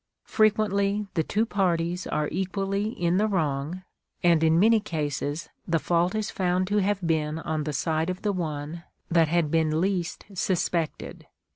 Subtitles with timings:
[0.25, 3.83] Frequently the two parties are equally in the wrong;
[4.23, 8.23] and in many cases the fault is found to have been on the side of
[8.23, 11.27] the one that had been least suspected."